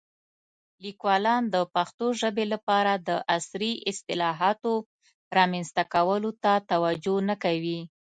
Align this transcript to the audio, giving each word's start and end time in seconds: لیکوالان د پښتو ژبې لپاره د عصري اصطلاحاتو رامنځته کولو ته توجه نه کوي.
لیکوالان 0.83 1.43
د 1.53 1.55
پښتو 1.75 2.05
ژبې 2.21 2.45
لپاره 2.53 2.93
د 3.07 3.09
عصري 3.35 3.71
اصطلاحاتو 3.91 4.73
رامنځته 5.37 5.83
کولو 5.93 6.31
ته 6.43 6.53
توجه 6.71 7.15
نه 7.29 7.35
کوي. 7.43 7.79